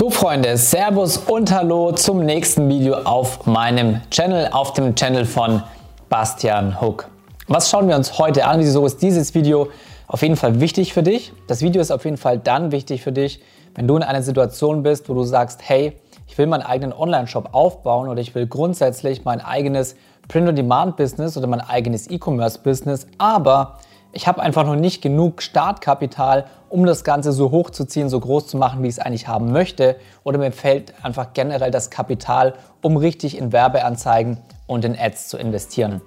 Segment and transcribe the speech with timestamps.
[0.00, 5.62] So Freunde, Servus und Hallo zum nächsten Video auf meinem Channel, auf dem Channel von
[6.08, 7.06] Bastian Hook.
[7.48, 8.60] Was schauen wir uns heute an?
[8.60, 9.68] Wieso ist dieses Video
[10.06, 11.34] auf jeden Fall wichtig für dich?
[11.48, 13.42] Das Video ist auf jeden Fall dann wichtig für dich,
[13.74, 15.92] wenn du in einer Situation bist, wo du sagst, hey,
[16.26, 19.96] ich will meinen eigenen Online-Shop aufbauen oder ich will grundsätzlich mein eigenes
[20.28, 23.76] Print-on-Demand-Business oder mein eigenes E-Commerce-Business, aber
[24.12, 28.18] ich habe einfach noch nicht genug Startkapital, um das Ganze so hoch zu ziehen, so
[28.18, 29.96] groß zu machen, wie ich es eigentlich haben möchte.
[30.24, 35.38] Oder mir fehlt einfach generell das Kapital, um richtig in Werbeanzeigen und in Ads zu
[35.38, 36.00] investieren.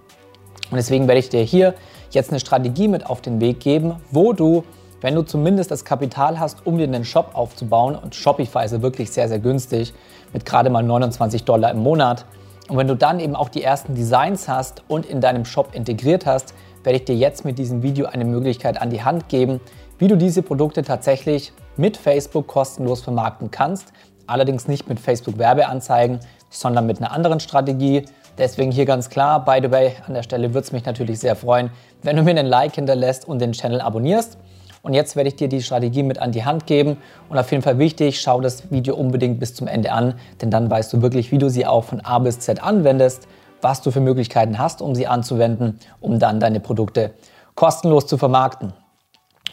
[0.70, 1.74] Und deswegen werde ich dir hier
[2.12, 4.64] jetzt eine Strategie mit auf den Weg geben, wo du,
[5.02, 9.12] wenn du zumindest das Kapital hast, um dir einen Shop aufzubauen, und Shopify ist wirklich
[9.12, 9.94] sehr, sehr günstig,
[10.32, 12.26] mit gerade mal 29 Dollar im Monat,
[12.70, 16.26] und wenn du dann eben auch die ersten Designs hast und in deinem Shop integriert
[16.26, 19.60] hast, werde ich dir jetzt mit diesem Video eine Möglichkeit an die Hand geben,
[19.98, 23.94] wie du diese Produkte tatsächlich mit Facebook kostenlos vermarkten kannst.
[24.28, 26.20] Allerdings nicht mit Facebook Werbeanzeigen,
[26.50, 28.06] sondern mit einer anderen Strategie.
[28.38, 31.36] Deswegen hier ganz klar, by the way, an der Stelle würde es mich natürlich sehr
[31.36, 31.70] freuen,
[32.02, 34.38] wenn du mir einen Like hinterlässt und den Channel abonnierst.
[34.82, 36.98] Und jetzt werde ich dir die Strategie mit an die Hand geben.
[37.30, 40.70] Und auf jeden Fall wichtig, schau das Video unbedingt bis zum Ende an, denn dann
[40.70, 43.28] weißt du wirklich, wie du sie auch von A bis Z anwendest
[43.64, 47.14] was du für Möglichkeiten hast, um sie anzuwenden, um dann deine Produkte
[47.56, 48.74] kostenlos zu vermarkten.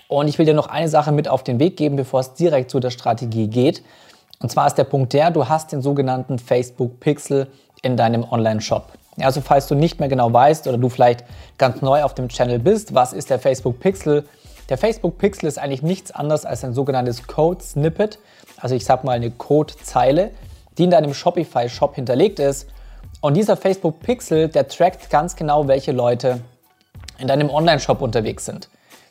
[0.08, 2.70] Und ich will dir noch eine Sache mit auf den Weg geben, bevor es direkt
[2.70, 3.82] zu der Strategie geht.
[4.42, 7.46] Und zwar ist der Punkt der, du hast den sogenannten Facebook Pixel
[7.82, 8.92] in deinem Online-Shop.
[9.20, 11.24] Also falls du nicht mehr genau weißt oder du vielleicht
[11.58, 14.26] ganz neu auf dem Channel bist, was ist der Facebook Pixel?
[14.68, 18.18] Der Facebook Pixel ist eigentlich nichts anderes als ein sogenanntes Code Snippet,
[18.56, 20.30] also ich sag mal eine Codezeile,
[20.78, 22.66] die in deinem Shopify Shop hinterlegt ist
[23.20, 26.40] und dieser Facebook Pixel, der trackt ganz genau, welche Leute
[27.18, 28.68] in deinem Online-Shop unterwegs sind.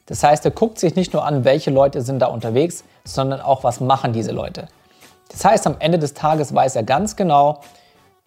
[0.08, 3.64] Das heißt, er guckt sich nicht nur an, welche Leute sind da unterwegs, sondern auch,
[3.64, 4.68] was machen diese Leute.
[5.30, 7.62] Das heißt, am Ende des Tages weiß er ganz genau,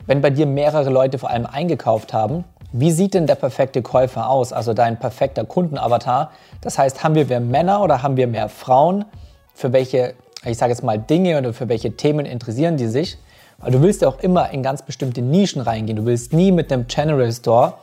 [0.07, 4.31] wenn bei dir mehrere Leute vor allem eingekauft haben, wie sieht denn der perfekte Käufer
[4.31, 6.31] aus, also dein perfekter Kundenavatar?
[6.61, 9.05] Das heißt, haben wir mehr Männer oder haben wir mehr Frauen?
[9.53, 10.15] Für welche,
[10.45, 13.19] ich sage jetzt mal, Dinge oder für welche Themen interessieren die sich?
[13.63, 15.97] Weil du willst ja auch immer in ganz bestimmte Nischen reingehen.
[15.97, 17.75] Du willst nie mit dem General Store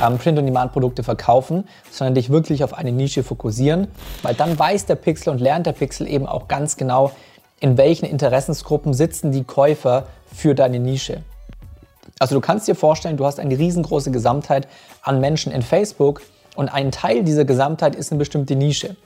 [0.00, 3.88] ähm, Print-on-Demand-Produkte verkaufen, sondern dich wirklich auf eine Nische fokussieren,
[4.22, 7.10] weil dann weiß der Pixel und lernt der Pixel eben auch ganz genau,
[7.58, 11.22] in welchen Interessensgruppen sitzen die Käufer für deine Nische.
[12.18, 14.68] Also du kannst dir vorstellen, du hast eine riesengroße Gesamtheit
[15.02, 16.20] an Menschen in Facebook
[16.54, 18.96] und ein Teil dieser Gesamtheit ist eine bestimmte Nische.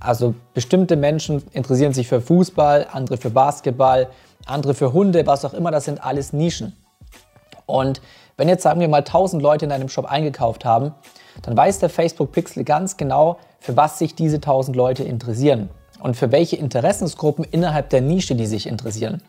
[0.00, 4.08] Also bestimmte Menschen interessieren sich für Fußball, andere für Basketball,
[4.46, 6.76] andere für Hunde, was auch immer, das sind alles Nischen.
[7.66, 8.00] Und
[8.36, 10.92] wenn jetzt sagen wir mal 1000 Leute in deinem Shop eingekauft haben,
[11.42, 16.16] dann weiß der Facebook Pixel ganz genau, für was sich diese 1000 Leute interessieren und
[16.16, 19.22] für welche Interessensgruppen innerhalb der Nische die sich interessieren.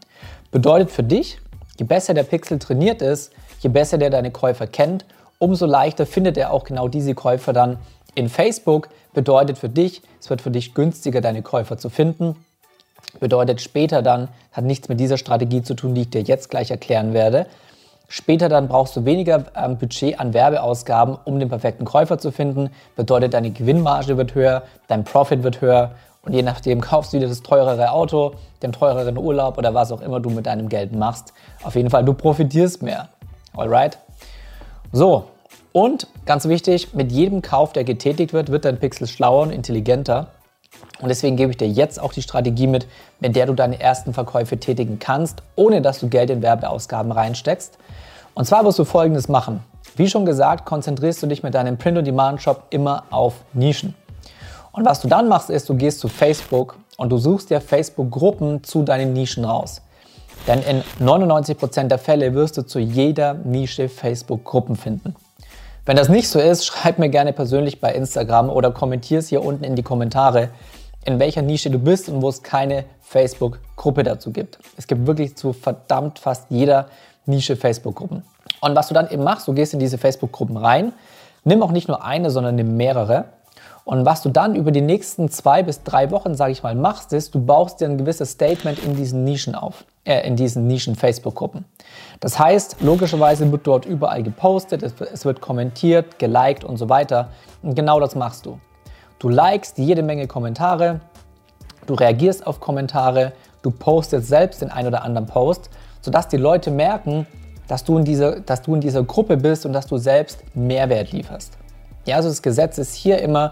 [0.52, 1.40] Bedeutet für dich,
[1.80, 5.06] je besser der Pixel trainiert ist, je besser der deine Käufer kennt,
[5.40, 7.78] umso leichter findet er auch genau diese Käufer dann
[8.16, 8.90] in Facebook.
[9.14, 12.36] Bedeutet für dich, es wird für dich günstiger, deine Käufer zu finden
[13.20, 16.72] Bedeutet später dann, hat nichts mit dieser Strategie zu tun, die ich dir jetzt gleich
[16.72, 17.48] erklären werde.
[18.08, 22.70] Später dann brauchst du weniger ähm, Budget an Werbeausgaben, um den perfekten Käufer zu finden.
[22.96, 25.92] Bedeutet, deine Gewinnmarge wird höher, dein Profit wird höher
[26.22, 30.02] und je nachdem kaufst du dir das teurere Auto, den teureren Urlaub oder was auch
[30.02, 31.34] immer du mit deinem Geld machst.
[31.64, 33.10] Auf jeden Fall, du profitierst mehr.
[33.56, 33.98] Alright?
[34.92, 35.26] So,
[35.72, 40.28] und ganz wichtig, mit jedem Kauf, der getätigt wird, wird dein Pixel schlauer und intelligenter.
[41.02, 42.88] Und deswegen gebe ich dir jetzt auch die Strategie mit,
[43.20, 47.78] mit der du deine ersten Verkäufe tätigen kannst, ohne dass du Geld in Werbeausgaben reinsteckst.
[48.34, 49.64] Und zwar wirst du folgendes machen.
[49.96, 53.96] Wie schon gesagt, konzentrierst du dich mit deinem Print-on-Demand-Shop immer auf Nischen.
[54.72, 58.64] Und was du dann machst, ist, du gehst zu Facebook und du suchst dir Facebook-Gruppen
[58.64, 59.82] zu deinen Nischen raus.
[60.48, 65.16] Denn in 99% der Fälle wirst du zu jeder Nische Facebook-Gruppen finden.
[65.88, 69.46] Wenn das nicht so ist, schreib mir gerne persönlich bei Instagram oder kommentier es hier
[69.46, 70.50] unten in die Kommentare,
[71.06, 74.58] in welcher Nische du bist und wo es keine Facebook-Gruppe dazu gibt.
[74.78, 76.88] Es gibt wirklich zu verdammt fast jeder
[77.28, 78.24] Nische Facebook-Gruppen.
[78.62, 80.92] Und was du dann eben machst, du gehst in diese Facebook-Gruppen rein,
[81.44, 83.26] nimm auch nicht nur eine, sondern nimm mehrere.
[83.84, 87.14] Und was du dann über die nächsten zwei bis drei Wochen, sage ich mal, machst,
[87.14, 91.66] ist, du baust dir ein gewisses Statement in diesen Nischen auf, äh, in diesen Nischen-Facebook-Gruppen.
[92.20, 97.30] Das heißt, logischerweise wird dort überall gepostet, es wird kommentiert, geliked und so weiter.
[97.62, 98.60] Und genau das machst du.
[99.20, 101.02] Du likest jede Menge Kommentare,
[101.88, 105.70] du reagierst auf Kommentare, du postest selbst den ein oder anderen Post,
[106.02, 107.26] sodass die Leute merken,
[107.68, 111.12] dass du, in dieser, dass du in dieser Gruppe bist und dass du selbst Mehrwert
[111.12, 111.58] lieferst.
[112.06, 113.52] Ja, also das Gesetz ist hier immer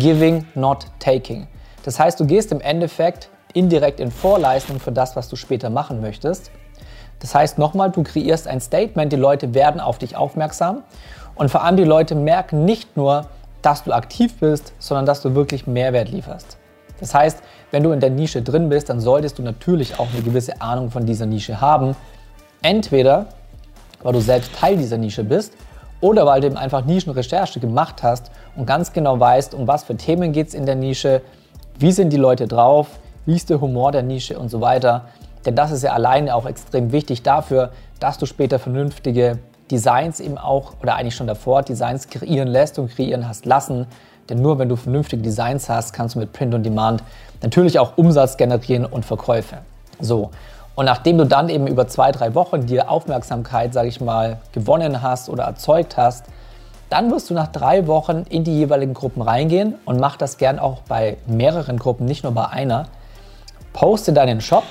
[0.00, 1.46] giving, not taking.
[1.84, 6.00] Das heißt, du gehst im Endeffekt indirekt in Vorleistung für das, was du später machen
[6.00, 6.50] möchtest.
[7.20, 10.82] Das heißt nochmal, du kreierst ein Statement, die Leute werden auf dich aufmerksam
[11.34, 13.26] und vor allem die Leute merken nicht nur,
[13.62, 16.58] dass du aktiv bist, sondern dass du wirklich Mehrwert lieferst.
[16.98, 20.22] Das heißt, wenn du in der Nische drin bist, dann solltest du natürlich auch eine
[20.22, 21.96] gewisse Ahnung von dieser Nische haben.
[22.60, 23.26] Entweder,
[24.02, 25.54] weil du selbst Teil dieser Nische bist
[26.00, 29.96] oder weil du eben einfach Nischenrecherche gemacht hast und ganz genau weißt, um was für
[29.96, 31.22] Themen geht es in der Nische,
[31.78, 32.88] wie sind die Leute drauf,
[33.26, 35.06] wie ist der Humor der Nische und so weiter.
[35.44, 37.70] Denn das ist ja alleine auch extrem wichtig dafür,
[38.00, 39.38] dass du später vernünftige
[39.70, 43.86] Designs eben auch oder eigentlich schon davor Designs kreieren lässt und kreieren hast lassen.
[44.28, 47.02] Denn nur wenn du vernünftige Designs hast, kannst du mit Print on Demand
[47.42, 49.58] natürlich auch Umsatz generieren und Verkäufe.
[50.00, 50.30] So.
[50.74, 55.02] Und nachdem du dann eben über zwei, drei Wochen die Aufmerksamkeit, sage ich mal, gewonnen
[55.02, 56.24] hast oder erzeugt hast,
[56.88, 60.58] dann wirst du nach drei Wochen in die jeweiligen Gruppen reingehen und mach das gern
[60.58, 62.86] auch bei mehreren Gruppen, nicht nur bei einer.
[63.72, 64.64] Poste deinen Shop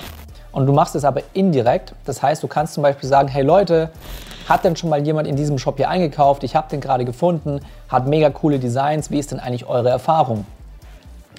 [0.52, 1.94] und du machst es aber indirekt.
[2.04, 3.90] Das heißt, du kannst zum Beispiel sagen, hey Leute,
[4.48, 6.44] hat denn schon mal jemand in diesem Shop hier eingekauft?
[6.44, 9.10] Ich habe den gerade gefunden, hat mega coole Designs.
[9.10, 10.46] Wie ist denn eigentlich eure Erfahrung?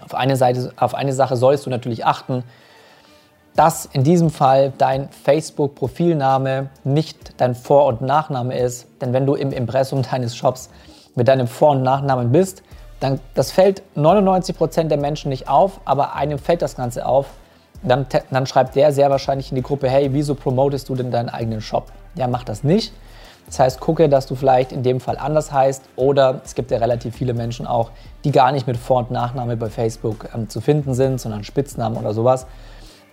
[0.04, 2.44] Auf eine, Seite, auf eine Sache solltest du natürlich achten,
[3.56, 8.88] dass in diesem Fall dein Facebook-Profilname nicht dein Vor- und Nachname ist.
[9.02, 10.70] Denn wenn du im Impressum deines Shops
[11.16, 12.64] mit deinem Vor- und Nachnamen bist,
[13.00, 17.28] dann das fällt 99% der Menschen nicht auf, aber einem fällt das Ganze auf
[17.84, 21.30] dann, dann schreibt der sehr wahrscheinlich in die Gruppe, hey, wieso promotest du denn deinen
[21.30, 21.92] eigenen Shop?
[22.16, 22.94] Ja, mach das nicht.
[23.46, 26.78] Das heißt, gucke, dass du vielleicht in dem Fall anders heißt oder es gibt ja
[26.78, 27.92] relativ viele Menschen auch,
[28.24, 31.98] die gar nicht mit Vor- und Nachname bei Facebook ähm, zu finden sind, sondern Spitznamen
[31.98, 32.48] oder sowas.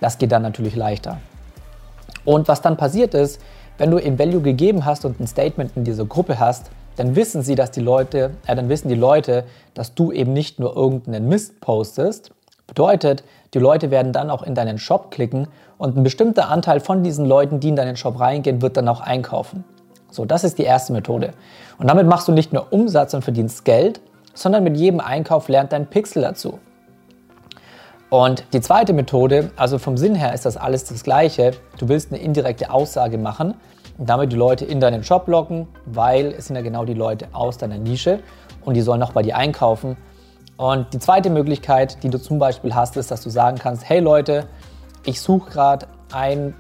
[0.01, 1.19] Das geht dann natürlich leichter.
[2.25, 3.41] Und was dann passiert ist,
[3.77, 7.43] wenn du im Value gegeben hast und ein Statement in dieser Gruppe hast, dann wissen
[7.43, 9.45] sie, dass die Leute, äh, dann wissen die Leute,
[9.75, 12.33] dass du eben nicht nur irgendeinen Mist postest,
[12.71, 17.03] Bedeutet, die Leute werden dann auch in deinen Shop klicken und ein bestimmter Anteil von
[17.03, 19.65] diesen Leuten, die in deinen Shop reingehen, wird dann auch einkaufen.
[20.09, 21.33] So, das ist die erste Methode.
[21.79, 24.01] Und damit machst du nicht nur Umsatz und verdienst Geld,
[24.35, 26.61] sondern mit jedem Einkauf lernt dein Pixel dazu.
[28.09, 31.51] Und die zweite Methode, also vom Sinn her ist das alles das Gleiche.
[31.79, 33.55] Du willst eine indirekte Aussage machen
[33.99, 37.27] und damit die Leute in deinen Shop locken, weil es sind ja genau die Leute
[37.33, 38.21] aus deiner Nische
[38.65, 39.97] und die sollen auch bei dir einkaufen.
[40.61, 43.99] Und die zweite Möglichkeit, die du zum Beispiel hast, ist, dass du sagen kannst, hey
[43.99, 44.47] Leute,
[45.07, 46.55] ich suche gerade ein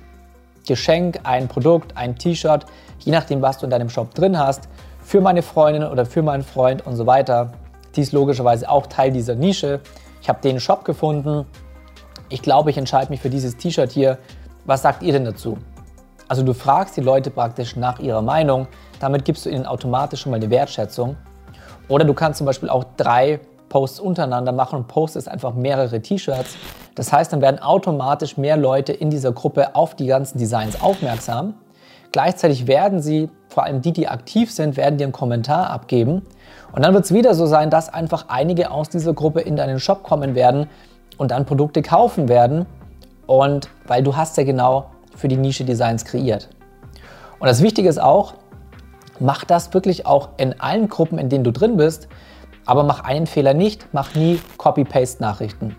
[0.66, 2.64] Geschenk, ein Produkt, ein T-Shirt,
[3.00, 4.70] je nachdem, was du in deinem Shop drin hast,
[5.02, 7.52] für meine Freundin oder für meinen Freund und so weiter.
[7.94, 9.80] Die ist logischerweise auch Teil dieser Nische.
[10.22, 11.44] Ich habe den Shop gefunden.
[12.30, 14.16] Ich glaube, ich entscheide mich für dieses T-Shirt hier.
[14.64, 15.58] Was sagt ihr denn dazu?
[16.26, 18.66] Also du fragst die Leute praktisch nach ihrer Meinung.
[18.98, 21.18] Damit gibst du ihnen automatisch schon mal eine Wertschätzung.
[21.88, 26.56] Oder du kannst zum Beispiel auch drei Posts untereinander machen und postest einfach mehrere T-Shirts.
[26.94, 31.54] Das heißt, dann werden automatisch mehr Leute in dieser Gruppe auf die ganzen Designs aufmerksam.
[32.12, 36.26] Gleichzeitig werden sie, vor allem die, die aktiv sind, werden dir einen Kommentar abgeben.
[36.72, 39.78] Und dann wird es wieder so sein, dass einfach einige aus dieser Gruppe in deinen
[39.78, 40.66] Shop kommen werden
[41.16, 42.66] und dann Produkte kaufen werden.
[43.26, 46.48] Und weil du hast ja genau für die Nische Designs kreiert.
[47.38, 48.34] Und das Wichtige ist auch,
[49.20, 52.08] mach das wirklich auch in allen Gruppen, in denen du drin bist.
[52.70, 55.74] Aber mach einen Fehler nicht, mach nie Copy-Paste-Nachrichten.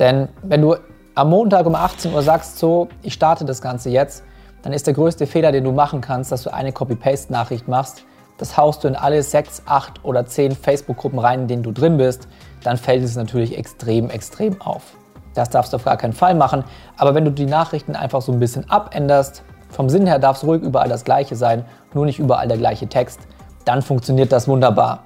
[0.00, 0.74] Denn wenn du
[1.14, 4.24] am Montag um 18 Uhr sagst, so, ich starte das Ganze jetzt,
[4.62, 8.02] dann ist der größte Fehler, den du machen kannst, dass du eine Copy-Paste-Nachricht machst.
[8.38, 11.96] Das haust du in alle sechs, acht oder zehn Facebook-Gruppen rein, in denen du drin
[11.96, 12.26] bist.
[12.64, 14.82] Dann fällt es natürlich extrem, extrem auf.
[15.34, 16.64] Das darfst du auf gar keinen Fall machen.
[16.96, 20.44] Aber wenn du die Nachrichten einfach so ein bisschen abänderst, vom Sinn her darf es
[20.44, 21.64] ruhig überall das Gleiche sein,
[21.94, 23.20] nur nicht überall der gleiche Text,
[23.64, 25.04] dann funktioniert das wunderbar.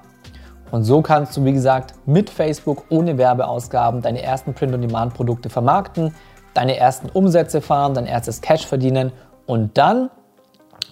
[0.71, 6.13] Und so kannst du, wie gesagt, mit Facebook ohne Werbeausgaben deine ersten Print-on-Demand-Produkte vermarkten,
[6.53, 9.11] deine ersten Umsätze fahren, dein erstes Cash verdienen
[9.45, 10.09] und dann,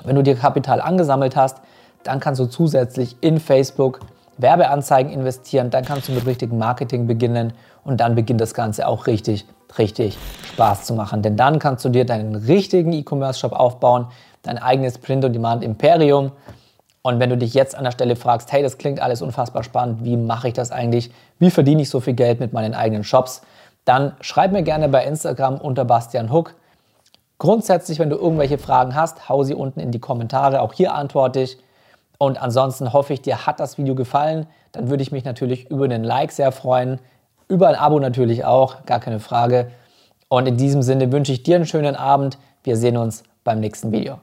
[0.03, 1.57] wenn du dir Kapital angesammelt hast,
[2.03, 3.99] dann kannst du zusätzlich in Facebook
[4.37, 7.53] Werbeanzeigen investieren, dann kannst du mit richtigem Marketing beginnen
[7.83, 9.45] und dann beginnt das Ganze auch richtig,
[9.77, 10.17] richtig
[10.53, 11.21] Spaß zu machen.
[11.21, 14.07] Denn dann kannst du dir deinen richtigen E-Commerce-Shop aufbauen,
[14.41, 16.31] dein eigenes Print-on-Demand-Imperium
[17.03, 20.05] und wenn du dich jetzt an der Stelle fragst, hey, das klingt alles unfassbar spannend,
[20.05, 21.11] wie mache ich das eigentlich?
[21.37, 23.41] Wie verdiene ich so viel Geld mit meinen eigenen Shops?
[23.83, 26.55] Dann schreib mir gerne bei Instagram unter Bastian Hook.
[27.39, 30.61] Grundsätzlich, wenn du irgendwelche Fragen hast, hau sie unten in die Kommentare.
[30.61, 31.57] Auch hier antworte ich.
[32.17, 34.47] Und ansonsten hoffe ich, dir hat das Video gefallen.
[34.71, 36.99] Dann würde ich mich natürlich über einen Like sehr freuen.
[37.49, 39.71] Über ein Abo natürlich auch, gar keine Frage.
[40.29, 42.37] Und in diesem Sinne wünsche ich dir einen schönen Abend.
[42.63, 44.19] Wir sehen uns beim nächsten Video.